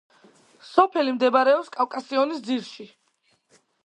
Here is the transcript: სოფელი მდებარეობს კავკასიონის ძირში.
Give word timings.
სოფელი 0.69 1.11
მდებარეობს 1.17 1.69
კავკასიონის 1.75 2.41
ძირში. 2.47 2.87